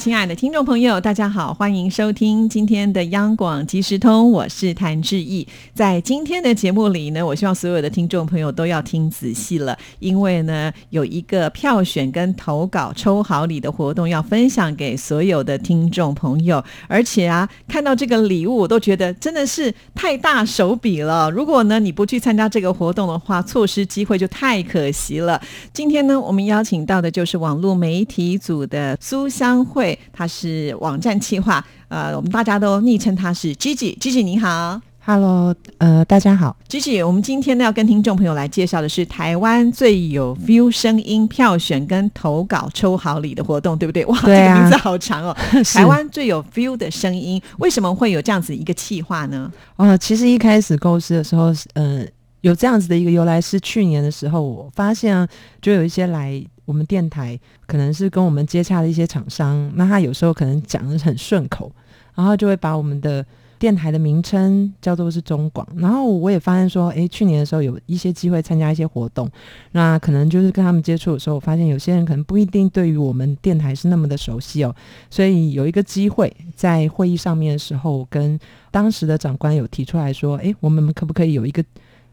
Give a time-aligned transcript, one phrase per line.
[0.00, 5.46] 亲爱的听众朋友，大家好，欢迎收听今天的央广即时通，我是谭志毅。
[5.74, 16.64] 在今天的节目里呢，我希望所有的听众朋友都要听仔细了，因为呢，有一个票选跟投稿抽好礼的活动要分享给所有的听众朋友。
[16.88, 21.30] 而且啊，看到这个礼物，我都觉得真的是太大手笔了。
[21.30, 25.38] 如果呢你不去参加这个活动的话，错失机会就太可惜了。
[25.74, 29.89] 今天呢，我们邀请到的就是网络媒体组的苏香慧。
[30.12, 44.04] 他是网站企划，呃，我们大家都昵称他是 Gigi，Gigi 你好，Hello，呃，大家好，Gigi，我们今天呢要跟听众朋友来介绍的是台湾最有 view 声音票选跟投稿抽好礼的活动，对不对？
[44.06, 45.36] 哇，这个名字好长哦，
[45.74, 49.50] 台湾最有 view 的声音，为什么会有这样子一个企划呢？
[49.76, 52.06] 呃，其实一开始构思的时候，嗯，
[52.40, 55.28] 有这样子的一个由来是去年的时候，我发现
[55.60, 56.44] 就有一些来。
[56.66, 61.72] 我们电台可能是跟我们接洽的一些厂商，那他有时候可能讲的很顺口，
[62.14, 63.26] 然后就会把我们的
[63.58, 65.66] 电台的名称叫做是中广。
[65.74, 69.28] 然后我也发现说，诶，去年的时候有一些机会参加一些活动，
[69.72, 74.72] 那可能就是跟他们接触的时候，我发现有些人可能不一定对于我们电台是那么的熟悉哦。
[75.10, 78.38] 所以有一个机会在会议上面的时候，跟
[78.70, 81.64] 当时的长官有提出来说，诶，我们可不可以有一个。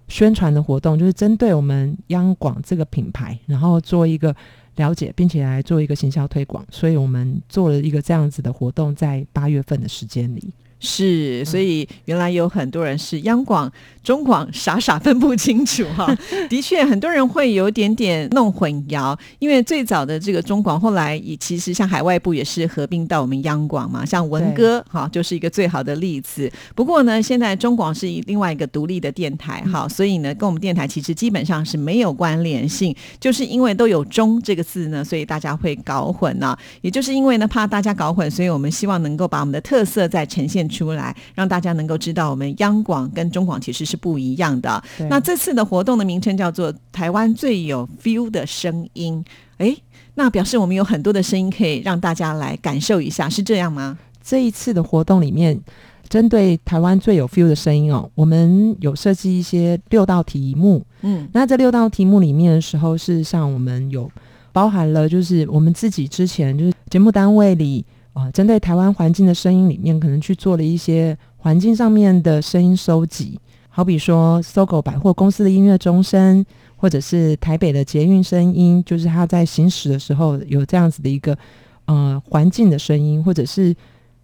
[0.08, 4.36] 宣传的活动就是针对我们央广这个品牌，然后做一个
[4.76, 10.54] 了解，并且来做一个行销推广，所以我们做了一个这样子的活动，在八月份的时间里。
[10.80, 13.72] 是，所以原来有很多人是央广、
[14.04, 16.16] 中广傻傻分不清楚哈。
[16.48, 26.52] 的确，很多人会有点点弄混淆，因为最早的这个中广，后来也其实像海外部也是合并到我们央广嘛，像文哥哈就是一个最好的例子。
[26.76, 36.56] 不过呢，现在中广是另外一个独立的电台哈，所以呢，跟我们电台其实基本上是没有关联性，就是因为都有“中”这个字呢，所以大家会搞混呢。
[36.82, 40.67] 也就是因为呢，怕大家搞混，所以我们希望能够把我们的特色再呈现。
[40.70, 44.82] 出来，让大家能够知道我们央广跟中广其实是不一样的。
[45.10, 49.24] 那这次的活动的名称叫做“台湾最有 feel 的声音”。
[49.58, 49.76] 哎，
[50.16, 53.98] 那表示我们有很多的声音可以让大家来感受一下，是这样吗？
[54.24, 55.60] 这一次的活动里面，
[56.08, 60.86] 针对台湾最有 feel 的声音哦，我们有设计一些六道题目。
[61.02, 64.12] 嗯，那这六道题目里面的时候，事实上我们有
[64.52, 67.86] 包含了，就是我们自己之前就是节目单位里。
[68.18, 73.40] 啊，针对台湾环境的声音里面，可能去做了一些环境上面的声音收集，
[73.70, 76.44] 好比说搜狗百货公司的音乐钟声，
[76.78, 81.38] 或者是台北的捷运声音，就是它在行驶的时候有这样子的一个
[81.86, 83.76] 呃环境的声音，或者是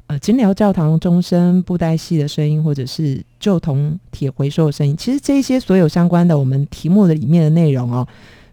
[0.07, 4.97] 呃金辽教堂钟声、布袋戏的声音，或者是旧铜铁回收的声音。
[4.97, 8.07] 其实这些所有相关的我们题目的里面的内容哦，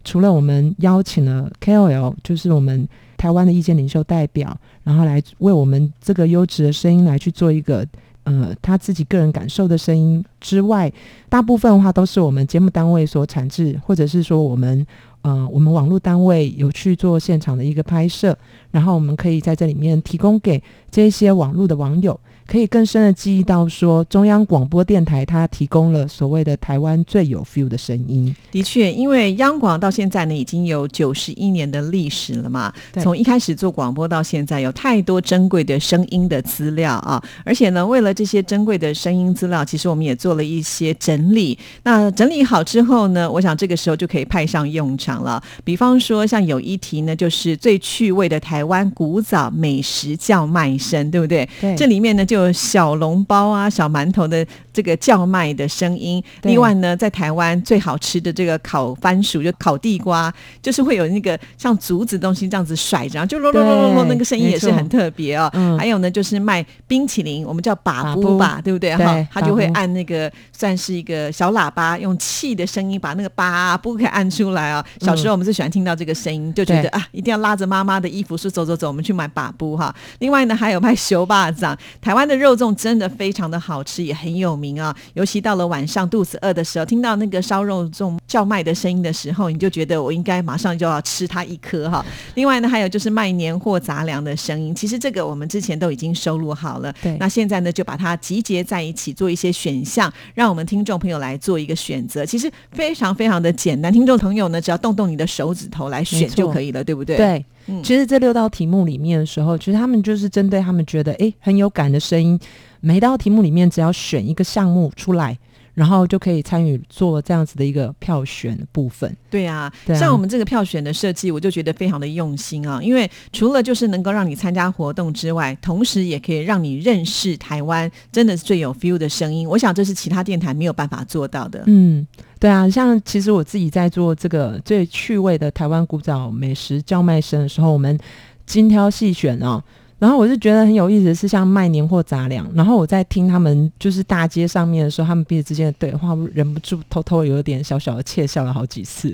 [0.05, 2.87] 除了我们邀请了 KOL，就是我们。
[3.21, 7.87] 台湾的意见领袖代表，然后来为我们这个优质的声音来去做一个，
[8.25, 10.93] 呃，他自己个人感受的声音之外，
[11.29, 14.87] 大部分的话都是我们节目单位所产制，或者是说我们，
[15.23, 18.37] 呃，我们网络单位有去做现场的一个拍摄，
[18.71, 22.19] 然后我们可以在这里面提供给这些网络的网友。
[22.51, 28.35] 可以更深的记忆到，说中央广播电台它提供了所谓的台湾最有 feel 的声音。
[28.51, 37.23] 的确，因为央广到现在呢已经有九十一年的历史了嘛，从一开始做广播到现在，有太多珍贵的声音的资料啊！
[37.45, 41.57] 而且呢，为了这些珍贵的声音资料，其实我们也做了一些整理。
[41.85, 45.41] 那整理好之后呢，我想这个时候就可以派上用场了。
[45.63, 51.49] 比方说，像有一题呢，就是最趣味的台湾古早美食叫卖声，对不对？
[51.61, 52.40] 对，这里面呢就。
[52.41, 56.23] 有小笼包啊，小馒头的这个叫卖的声音。
[56.43, 60.33] 另外呢，在台湾最好吃的这个烤番薯，就烤地瓜，
[60.63, 65.51] 就是会有那个像竹子东西这样子甩着，就咯咯咯咯咯，那个声音也是很特别哦。
[65.79, 68.97] 还有呢，就是卖冰淇淋，我们叫把布吧，对不对？
[68.97, 74.85] 哈，他就会按那个算是一个小喇叭，用气的声音把那个把布给按出来啊。
[75.01, 79.93] 小时候我们最喜欢听到这个声音，就觉得啊，一定要拉着妈妈的衣服说走走走，我们去买把布哈。
[80.21, 82.30] 另外呢，还有卖熊巴掌，台湾。
[82.31, 84.97] 的肉粽真的非常的好吃，也很有名啊。
[85.15, 92.05] 尤其到了晚上肚子饿的时候，听到那个烧肉粽叫卖的声音的时候，你就觉得我应该马上就要吃它一颗哈。
[92.37, 96.95] 另外呢，还有就是卖年货杂粮的声音，其实这个我们之前都已经收录好了。
[97.03, 102.25] 对，那现在呢，就把它集结在一起，做一些选项，让我们听众朋友来做一个选择。
[102.25, 107.17] 其实非常非常的简单，听众朋友呢，只要动动你的手指头来选就可以了，对不对？
[107.17, 107.45] 对。
[107.83, 112.39] 其实这六道题目里面的时候，其实他们就是针对他们觉得哎很有感的声音，
[112.81, 115.39] 每道题目里面只要选一个项目出来。
[115.81, 119.11] 然后就可以参与做这样子的一个票选部分。
[119.31, 122.83] 对啊，像我们这个票选的设计，我就觉得非常的用心啊。
[122.83, 129.49] 因为除了就是能够让你参加活动之外，同时也可以让你认识台湾真的是最有 feel 的声音。
[129.49, 131.63] 我想这是其他电台没有办法做到的。
[131.65, 132.07] 嗯，
[132.39, 137.99] 对啊，像其实我自己在做这个最趣味的台湾古早美食叫卖声的时候，我们
[138.45, 139.65] 精挑细选啊。
[140.01, 142.45] 然后我就觉得很有意思，是像卖年货杂粮。
[142.55, 149.13] 然后我在听他们就是大街上面的时候，他们彼此之间的对话，忍不住偷偷有点小小的窃笑了好几次，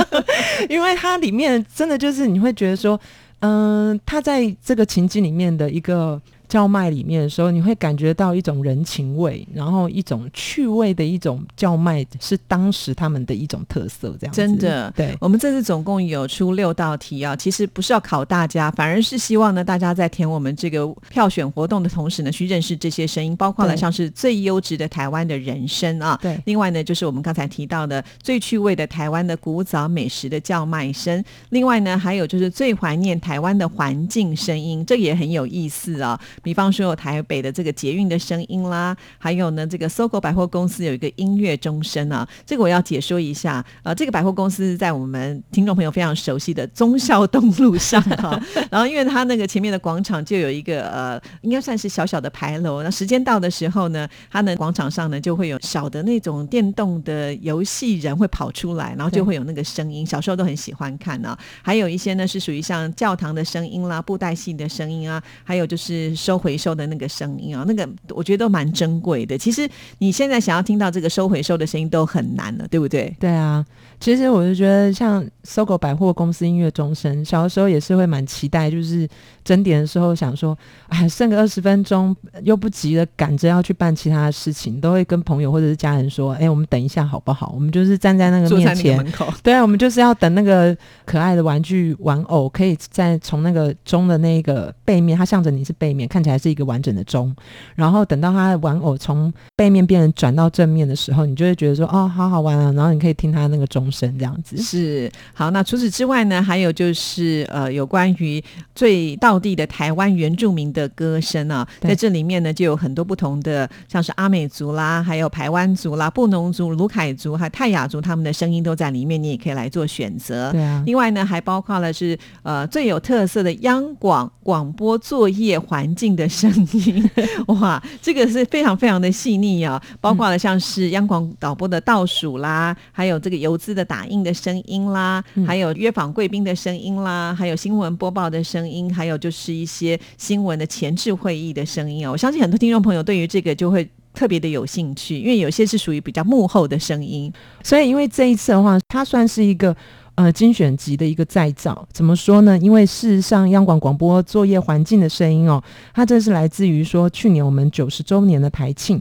[0.68, 3.00] 因为它里面真的就是你会觉得说，
[3.38, 6.20] 嗯，他在这个情境里面的一个。
[6.48, 14.16] 叫卖里面的时候，你会感觉到一种人情味，然后一种趣味的一种叫卖，是当时他们的一种特色。
[14.18, 15.14] 这样真的，对。
[15.20, 36.18] 我们这次总共有出六道题啊，其实不是要考大家，反而是希望呢，大家在填我们这个票选活动的同时呢，去认识这些声音，包括了像是最优质的台湾的人声啊，对，另外呢，就是我们刚才提到的最趣味的台湾的古早美食的叫卖声，另外呢，还有就是最怀念台湾的环境声音，这也很有意思啊。
[36.42, 43.64] 比方说有台北的这个捷运的声音啦，还有呢，这个搜狗百货公司有一个音乐钟声啊，这个我要解说一下。
[43.82, 48.40] 呃，这个百货公司在我们听众朋友非常熟悉的忠孝东路上哈，
[48.70, 52.82] 然后因为它那个前面的广场就有一个呃，应该算是小小的牌楼。
[52.82, 60.04] 那时间到的时候呢，它的广场上呢就会有小的那种电动的游戏人会跑出来，然后就会有那个声音。
[60.04, 61.38] 小时候都很喜欢看啊。
[61.62, 66.38] 还有一些呢是属于像教堂的声音啦、布袋戏的声音啊，还有就是收。
[66.38, 69.36] 回收的那个声音啊，那个我觉得都蛮珍贵的。
[69.36, 73.12] 其实你现在想要听到这个收回收的声音都很难了，对不对？
[73.18, 73.66] 对啊，
[73.98, 79.06] 其实我就觉得像搜狗百货公司音乐钟声，小的时候也是会蛮期待，就是
[79.44, 82.14] 整点的时候想说，哎，剩个二十分钟，
[82.44, 87.50] 又不急的赶着要去办其他的事情，都会跟朋友或者是家人说，哎，我们等一下好不好？
[87.52, 89.04] 我们就是站在那个面前，
[89.42, 96.38] 对啊，我们就是要等那个可爱的玩具玩偶，可以在从那个钟的那个背面，它向着你是背面看起来。
[96.38, 97.34] 是一个完整的钟，
[97.74, 102.70] 然后等到它的玩偶从背面变成转到正面的时候，你就会觉得说哦，好好玩啊！
[102.76, 104.56] 然后你可以听它那个钟声这样子。
[104.58, 108.40] 是好，那除此之外呢，还有就是呃，有关于
[108.72, 120.52] 最道地的台湾原住民的歌声啊，在这里面呢，就有很多不同的，像是阿美族啦，还有排湾族啦、布农族、卢凯族还有泰雅族，他们的声音都在里面，你也可以来做选择。
[120.52, 120.84] 对啊。
[120.86, 126.07] 另外呢，还包括了是呃最有特色的央广广播作业环境。
[126.14, 127.10] 的声音
[127.46, 142.10] 哇，这个是非常非常的细腻啊，包括了像是央广导播的倒数啦，还有这个游资的打印的声音啦，还有约访贵宾的声音啦，还有新闻播报的声音，还有就是一些新闻的前置会议的声音啊。
[142.10, 147.32] 我相信很多听众朋友对于这个就会特别的有兴趣，因为有些是属于比较幕后的声音，
[147.62, 149.74] 所以因为这一次的话，它算是一个。
[150.18, 152.58] 呃，精选集的一个再造，怎么说呢？
[152.58, 155.62] 因为事实上，央广广播作业环境的声音哦，
[155.94, 159.00] 它这是来自于说去年我们九十周年的台庆，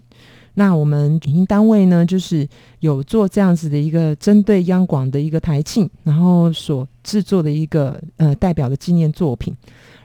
[0.54, 2.48] 那我们影音单位呢，就是
[2.82, 9.52] 有做这样子的一个针对央广的一个台庆，然后所制作的一个呃代表的纪念作品。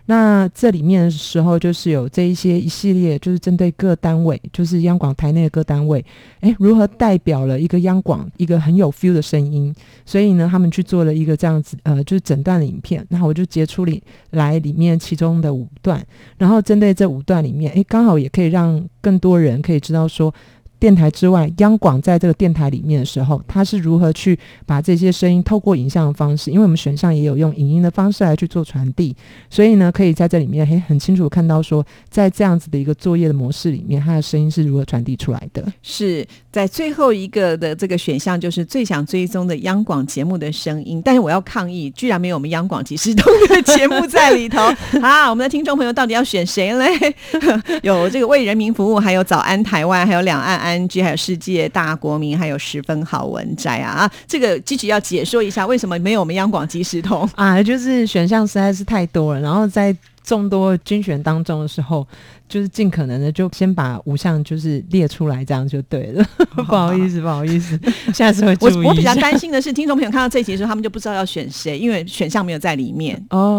[0.06, 6.04] 那这里面的时候，就是有这一些一系列，就是针对各单位，就是央广台内的各单位，
[6.40, 9.75] 哎，如何代表了一个央广一个很有 feel 的声音？
[10.04, 13.06] 所以呢，他们去做了一个这样子，呃，就是整段的影片。
[13.11, 16.04] 那我就截出里来里面其中的五段，
[16.37, 20.35] 然后针对这五段里面，哎，刚好也可以让更多人可以知道说。
[20.82, 24.36] 电台之外，央广在这个电台里面的时候，它是如何去
[24.66, 26.50] 把这些声音透过影像的方式？
[26.50, 29.14] 因为我们选项也有用影音的方式来去做传递，
[29.48, 35.64] 所以呢，可以在这里面很很清楚看到说，在这样子的一个作业的模式里面，它的声音是如何传递出来的。
[35.82, 41.00] 是在最后一个的这个选项，就是最想追踪的央广节目的声音。
[41.04, 44.60] 但是我要抗议，居然没有我们央广即时通的节目在里头
[45.00, 45.30] 啊！
[45.30, 47.14] 我们的听众朋友到底要选谁嘞？
[47.82, 50.72] 有这个为人民服务，还有早安台湾，还有两岸安。
[50.73, 54.12] N G 还有世界大国民，还有十分好文摘啊啊！
[54.26, 57.62] 这个积极要解说一下，为什么没有我们央广即时通啊？
[57.62, 62.07] 就是选项实在是太多了，然后在众多军选当中的时候，
[62.49, 66.25] 就是尽可能的就先把五项就是列出来，这样就对了。
[66.55, 67.79] 不好意思，不好意思，
[68.14, 68.85] 下次会注意。
[68.85, 73.21] 我我比较担心的是，听众朋友看到这一集的时候，他们就不知道要选谁，因为选项没有在里面。
[73.31, 73.59] 哦，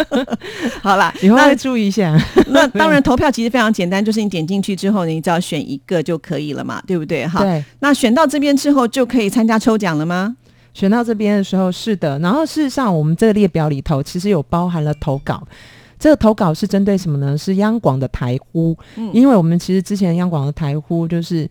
[0.82, 2.16] 好了， 以后会注意一下。
[2.48, 7.26] 那当然，投票其实非常简单，就是你点进去之后，你只要选一个就可以了嘛，对不对？
[7.26, 7.64] 哈，对。
[7.80, 10.36] 那选到这边之后，就可以参加抽奖了吗？
[10.74, 15.42] 选到这边的时候是的，然后事实上我们这个列表里头其实有包含了投稿，
[15.98, 17.38] 这个投稿是针对什么呢？
[17.38, 21.48] 是央广的台呼，嗯，因为我们其实之前央广的台呼就是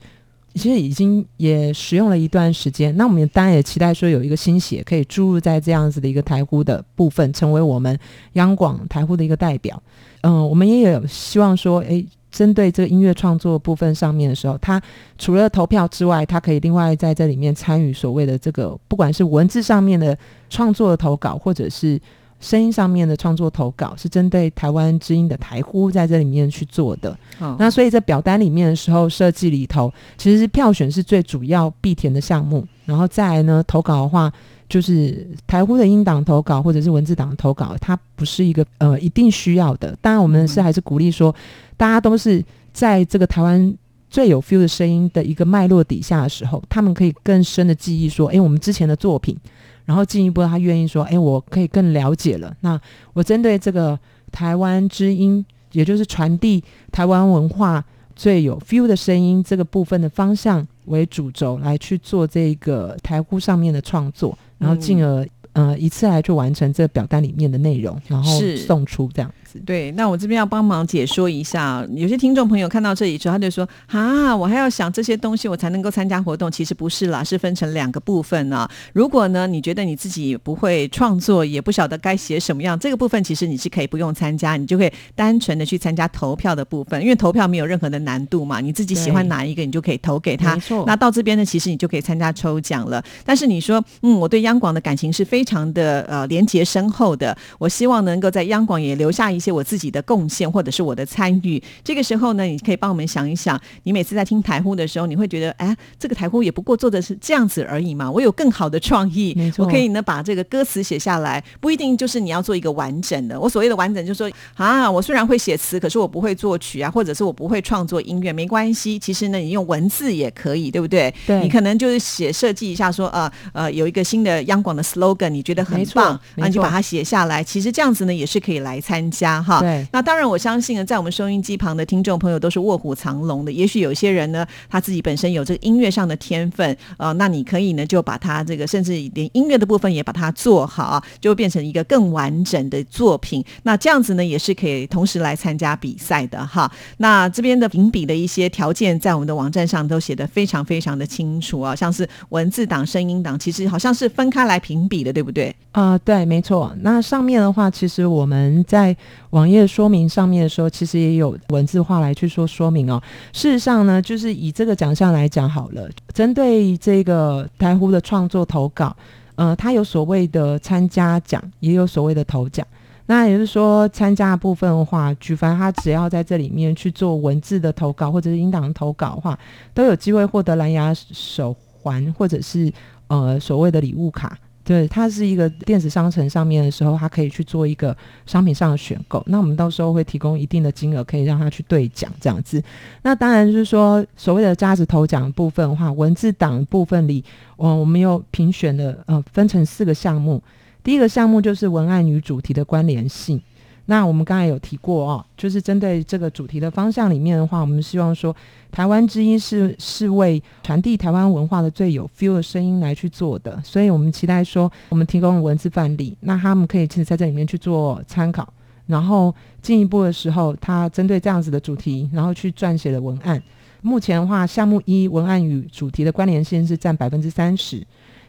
[0.54, 7.98] 其实已经也使用了一段时间，那我们当然也期待说有一个新血可以注入在这样子的一个台呼的部分，成为我们
[8.34, 9.82] 央广台呼的一个代表。
[10.22, 12.06] 嗯，我们也有希望说，哎。
[12.34, 14.82] 针对这个音乐创作部分上面的时候，他
[15.20, 20.18] 除了投票之外，他可以另外在这里面参与所谓的这个，不管是文字上面的
[20.50, 22.02] 创作投稿，或者是
[22.40, 27.16] 声音上面的创作投稿，是针对台湾之音的台呼在这里面去做的。
[27.60, 32.68] 那所以在表单里面的时候设计里头，其实是票选是最主要必填的项目。
[32.86, 34.34] 然后再来呢，投稿的话，
[34.74, 39.96] 就是台呼的音档投稿或者是文字档投稿，它不是一个呃一定需要的。
[40.02, 41.34] 当然，我们是还是鼓励说。
[41.78, 43.72] 大家都是在这个台湾
[44.10, 49.38] 最有 feel 的声音的一个脉络底下的时候，他们可以更深的记忆说：“哎，我们之前的作品。”
[49.86, 52.80] 然后进一步，他愿意说：“哎，我可以更了解了。”那
[53.14, 54.00] 我针对这个
[54.32, 57.84] 台湾之音，也就是传递台湾文化
[58.16, 69.60] 最有 feel 的声音这个部分的方向为主轴来去做这个台呼上面的创作，然后进而呃一次来去完成这表单里面的内容，然后送出这样子。
[69.66, 71.88] 对，那我这边要帮忙解说一下。
[71.92, 78.68] 有些听众朋友看到这里之后，他就说：“啊，我还要想这些东西，我才能够参加活动。”其实不是啦，是分成两个部分呢。
[78.94, 88.60] 如果呢，你觉得你自己不会创作，也不晓得该写什么样，这个部分其实你是可以不用参加，你就可以单纯的去参加投票的部分，因为投票没有任何的难度嘛。
[88.60, 90.56] 你自己喜欢哪一个，你就可以投给他。
[90.56, 90.84] 没错。
[90.88, 93.04] 那到这边呢，其实你就可以参加抽奖了。
[93.24, 100.04] 但是你说，嗯，我对央广的感情是非常的呃连结深厚的，我希望能够在央广也留下一些我自己的。
[100.14, 108.12] 贡献或者是我的参与，这个时候呢，你可以帮我们想一想，你每次在听台呼的时候，你会觉得，哎，这个台呼也不过做的是这样子而已嘛。
[108.12, 113.40] 我有更好的创意，我可以呢把这个歌词写下来，不一定就是你要做一个完整的。
[113.40, 119.00] 我所谓的完整，就是说啊，我虽然会写词，可是我不会作曲啊，或者是我不会创作音乐，没关系。
[119.00, 121.12] 其实呢，你用文字也可以，对不对？
[121.26, 127.44] 对，你可能就是写设计一下，说呃呃，有一个新的央广的 slogan，你觉得很棒，那你就把它写下来。
[127.44, 129.60] 其实这样子呢，也是可以来参加哈。
[129.60, 130.84] 对，那当然我相信呢。
[130.94, 143.44] 在我们收音机旁的听众朋友都是卧虎藏龙的，也许有些人呢，他自己本身有这个音乐上的天分，呃，那你可以呢就把它这个甚至连音乐的部分也把它做好，就变成一个更完整的作品。
[143.64, 146.70] 那这样子呢，也是可以同时来参加比赛的哈。
[146.98, 155.56] 那这边的评比的一些条件，在我们的网站上都写的非常非常的清楚啊，像是文字档、声音档，其实好像是分开来评比的，对不对？
[155.72, 156.72] 啊，对，没错。
[156.82, 158.96] 那上面的话，其实我们在
[159.32, 163.02] 网页说明上面的时候，其实也有文字化来去说说明哦。
[163.32, 168.96] 事实上呢，就是以这个奖项来讲好了，针对这个台呼的创作投稿，
[169.36, 172.66] 呃，它有所谓的参加奖，也有所谓的投奖。
[173.06, 179.38] 那也就是说，参加部分的话，举凡他只要在这里面去做文字的投稿或者是音档投稿的话，
[179.74, 182.72] 都有机会获得蓝牙手环或者是
[183.08, 184.38] 呃所谓的礼物卡。
[184.66, 189.22] 对，它是一个电子商城上面的时候，它可以去做一个商品上的选购。
[189.28, 192.64] 那我们到时候会提供一定的金额，可以让他去兑奖这样子。
[193.02, 197.24] 那当然就是说，所谓的价值投奖部分的话，文字档部分里，
[197.58, 200.42] 我我们有评选的，呃，分成四个项目。
[200.82, 203.42] 第一个项目就是文案与主题的关联性。
[203.86, 208.34] 那我们刚才有提过哦，就是针对这个主题的方向里面的话，我们希望说，
[208.72, 218.48] 台湾之音是是为传递台湾文化的最有 feel 的声音来去做的，所以我们期待说，我们提供文字范例，那他们可以其实在这里面去做参考，
[218.88, 223.44] 然后进一步的时候，他针对这样子的主题，然后去撰写的文案。
[223.82, 227.86] 目前的话，项目一文案与主题的关联性是占百分之三十，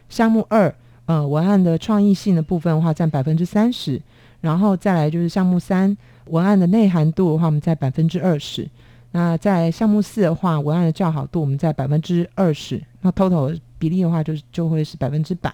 [0.09, 4.01] 项目二呃文案的创意性的部分的话占百分之三十。
[4.45, 5.97] 然后再来就是项目三
[6.27, 8.69] 文案的内涵度的话，我们在百分之二十。
[9.11, 12.79] 那在项目四的话，文案的较好度我们在百分之二十。
[13.01, 15.51] 那 total 比例的话，就是就会是百分之百。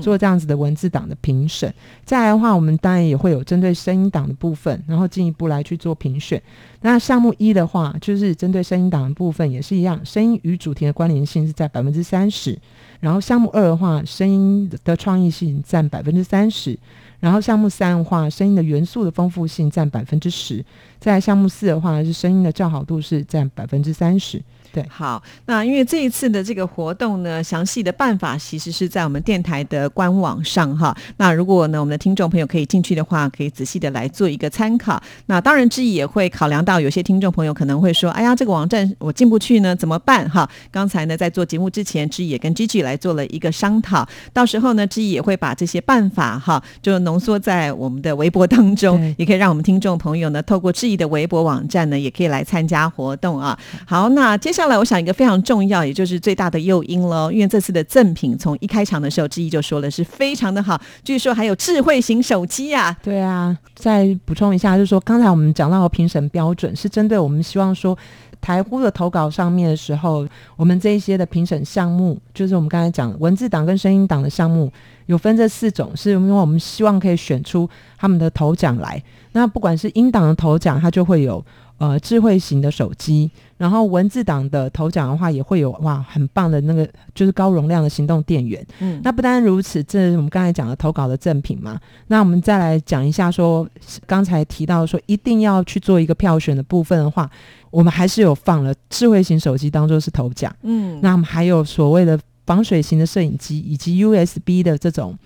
[0.00, 1.72] 做这样子的文字档的评审。
[2.02, 6.42] 再来的话，我们当然也会有针对声音档的部分，然后进一步来去做评选。
[6.80, 12.58] 那项目一的话，就是针对声音档的部分也是一样，声音与主题的关联性是在百分之三十。
[13.00, 16.78] 然后项目二的话，声音的创意性占百分之三十。
[17.22, 20.64] 然后项目三的话，声音的元素的丰富性占百分之十。
[20.98, 24.42] 在项目四的话，是声音的较好度是占百分之三十。
[24.72, 30.96] 对，好，那因为这一次的这个活动呢，详细的办法其实是在我们电台的官网上哈。
[31.18, 35.02] 那如果呢，我们的听众朋友可以进去的话，可以仔细的来做一个参考。
[35.26, 44.08] 那当然，志毅也会考量到有些听众朋友可能会说：“哎呀，这个网站我进不去呢，怎么办？”哈，刚才呢，在做节目之前，志毅也跟 Gigi 来做了一个商讨。
[44.32, 53.58] 到时候呢，志毅也会把这些办法哈，就浓缩在我们的微博当中，也可以让我们听众朋友呢，透过志毅的微博网站呢，也可以来参加活动啊。
[53.86, 57.32] 好，那接下下来，我想一个非常重要，也就是最大的诱因喽。
[57.32, 60.80] 因为这次的赠品，从一开场的时候，志毅就说了，是非常的好。
[61.02, 62.96] 据说还有智慧型手机啊。
[63.02, 67.98] 对啊，再补充一下，就是说刚才我们讲到的评审标准，是针对我们希望说
[68.40, 70.24] 台呼的投稿上面的时候，
[70.56, 74.72] 我们这一些的评审项目，就是我们刚才讲文字档跟声音档的项目，
[75.06, 79.02] 有分这四种，是因为我们希望可以选出他们的头奖来。
[79.32, 81.44] 那不管是音档的头奖，它就会有。
[81.82, 88.64] 呃，智慧型的手机，然后文字档的头奖的话，也会有哇，很棒的那个就是高容量的行动电源。
[88.78, 91.80] 嗯，那不单如此，这是我们刚才讲的投稿的赠品嘛。
[92.06, 93.68] 那我们再来讲一下，说
[94.06, 97.28] 刚才提到说一定要去做一个票选的部分的话，
[97.72, 100.54] 我们还是有放了智慧型手机当做是头奖。
[100.62, 105.18] 嗯，那我们还有所谓的防水型的摄影机，以及 USB 的这种。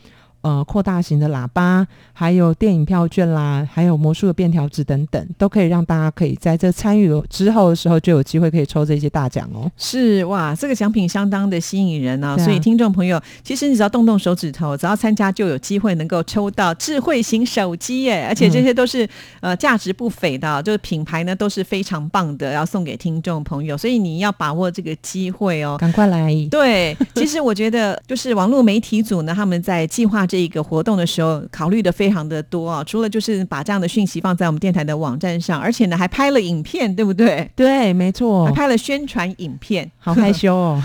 [0.46, 9.68] 呃，扩大型的喇叭，还有电影票券啦，还有魔术的便条纸等等，都可以让大家可以在这参与之后的时候就有机会可以抽这些大奖哦。
[9.76, 12.38] 是哇，这个奖品相当的吸引人啊。
[12.38, 18.26] 所以听众朋友，其实你只要动动手指头，只要参加就有机会能够抽到智慧型手机耶！
[18.28, 19.08] 而且这些都是
[19.40, 23.76] 呃价值不菲的，就是品牌呢都是非常棒的，要送给听众朋友。
[23.76, 26.32] 所以你要把握这个机会哦，赶快来！
[26.48, 30.35] 对，其实我觉得就是网络媒体组呢，他们在计划这。
[30.36, 37.50] 这个活动的时候考虑的非常的多啊，除了就是把这样的讯息放在我们电台的网站上，而且呢还拍了影片，对不对？
[37.56, 40.82] 对，没错，还拍了宣传影片，好害羞哦。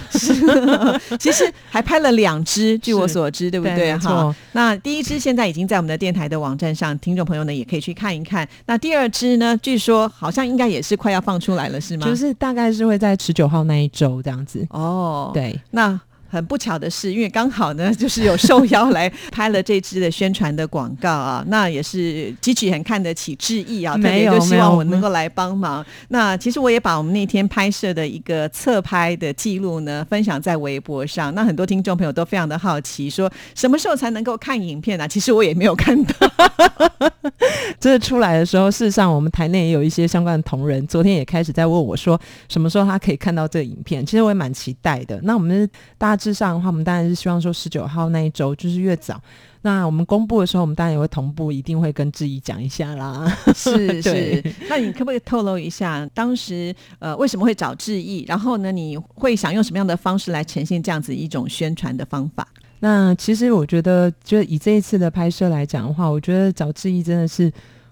[1.20, 3.94] 其实还拍了两支，据我所知，对不对？
[3.98, 8.48] 哈，那第一支现在已经在我们的电台的网站上，听众朋友呢也可以去看一看。
[8.68, 12.08] 那第二支呢，据说好像应该也是快要放出来了，是吗？
[12.08, 14.66] 就是大概是会在十九号那一周这样子。
[14.70, 16.00] 哦，对，那。
[16.32, 25.86] 很不巧的是，因为刚好呢， 就是有受邀来拍了这支的宣传的广告啊，那也是积极很看得起志意啊，没有，希望我能够来帮忙。
[26.08, 31.36] 那其实我也把我们那天拍摄的一个侧拍的记录呢，分享在微博上。
[31.36, 35.06] 那很多听众朋友都非常的好奇，说什么时候才能够看影片啊？
[35.06, 36.14] 其实我也没有看到。
[37.78, 44.06] 这出来的时候，事实上我们台内也有一些相关的同仁，昨天也开始在问我说，什么时候他可以看到这影片？
[44.06, 45.20] 其实我也蛮期待的。
[45.24, 46.16] 那我们大。
[46.22, 49.20] 之上的话，我们当然是希望说十九号那一周就是越早。
[49.64, 53.28] 那我们公布的时候，我们当然也会同步，一定会跟志毅讲一下啦。
[53.56, 58.24] 是 是，那你可不可以透露一下，当时呃为什么会找志毅？
[58.28, 62.48] 然后呢，你会想用什么样的方式来呈现这样子一种宣传的方法？
[62.80, 67.52] 那其实我觉得，就以这一次的拍摄来讲的话，我觉得找志毅真的是。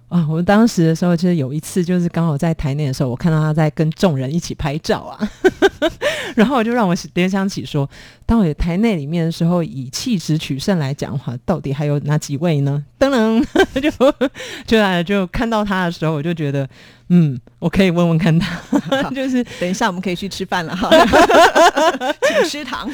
[0.10, 5.32] 啊，我们当时的时候，其实有一次就是刚好在台内的时候，我看到他在跟众人一起拍照啊，
[6.36, 7.88] 然后我就让我联想起说，
[8.26, 12.84] 当我台内里面的时候，以气质取胜来讲的话，到底还有哪几位呢？
[13.00, 13.45] 噔噔，
[13.80, 13.91] 就
[14.65, 16.67] 就来就看到他的时候，我就觉得，
[17.10, 18.60] 嗯，我可以问问看他，
[19.12, 20.89] 就是 等一下我们可以去吃饭了哈，
[22.24, 22.89] 请食堂。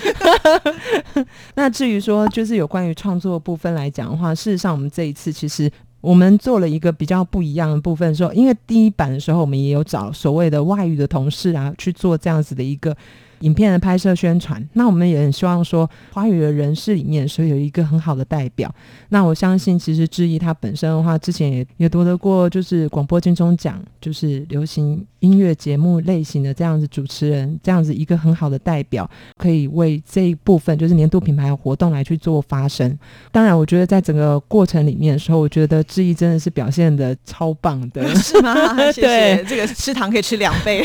[1.56, 5.71] 那至于说，就是有关于创作部分来讲的话，事实上我们这一次其实。
[6.06, 12.96] 我们做了一个比较不一样的部分，说，因为第一版的时候，我们也有找所谓的外语的同事啊，去做这样子的一个。
[13.45, 18.73] 影片的拍摄宣传，那我们也很希望说华语的人士里面，所以有一个很好的代表。
[19.10, 32.97] 那我相信，其实志毅他本身的话，之前也也夺得过就是广播金钟奖，就是流行音乐节目类型的这样子主持人，这样子一个很好的代表，可以为这一部分就是年度品牌活动来去做发声。
[33.31, 38.75] 当然，我觉得在整个过程里面的时候，我觉得志毅真的是表现的超棒的， 是吗？
[38.91, 39.43] 谢谢。
[39.45, 40.84] 这个吃糖可以吃两倍。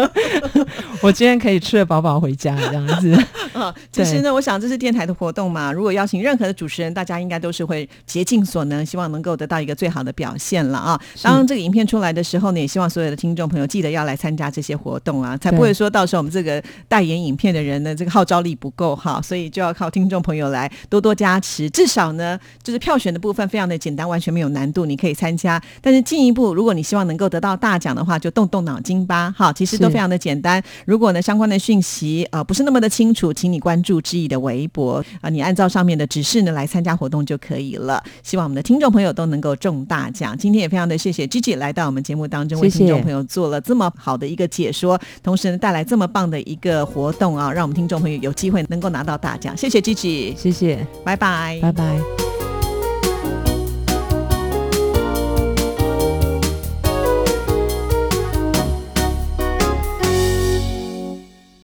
[1.02, 1.58] 我今天可以。
[1.69, 3.12] 吃了饱饱回家这样子
[3.52, 5.72] 啊， 其实呢，我想这是电台的活动嘛。
[5.72, 11.00] 如果邀请任何的主持人，大家应该都是会竭尽所能，希望能够得到一个最好的表现了啊。
[11.22, 21.68] 当这个影片出来的时候呢，也希望所有的听众朋友记得要来参加这些活动啊，才不会说到时候我们这个代言影片的人呢，这个号召力不够哈，所以就要靠听众朋友来多多加持。
[21.70, 25.60] 至少呢，就是票选的部分非常的简单，完全没有难度，你可以参加。
[25.80, 29.34] 但是进一步，如果你希望能够得到大奖的话，就动动脑筋吧。
[29.36, 30.62] 哈，其实都非常的简单。
[30.84, 38.00] 如果呢，相关的的讯息呃不是那么的清楚，请你关注志毅的微博啊，你按照上面的指示呢来参加活动就可以了。
[38.22, 40.38] 希望我们的听众朋友都能够中大奖。
[40.38, 49.56] 今天也非常的谢谢 Gigi 来到我们节目当中，为听众朋友做了这么好的一个解说，同时呢带来这么棒的一个活动啊，让我们听众朋友有机会能够拿到大奖。
[49.56, 52.29] 谢谢 Gigi，谢谢，拜拜，拜拜。